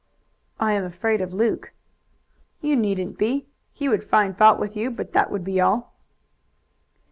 "I 0.59 0.73
am 0.73 0.83
afraid 0.83 1.21
of 1.21 1.31
Luke." 1.31 1.73
"You 2.59 2.75
needn't 2.75 3.19
be. 3.19 3.45
He 3.71 3.87
would 3.87 4.03
find 4.03 4.35
fault 4.35 4.57
with 4.59 4.75
you, 4.75 4.89
but 4.89 5.13
that 5.13 5.29
would 5.29 5.43
be 5.43 5.61
all." 5.61 5.93